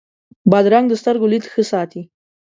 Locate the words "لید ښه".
1.31-1.63